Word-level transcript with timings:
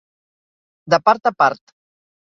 De 0.95 1.01
part 1.11 1.33
a 1.33 1.35
part. 1.45 1.79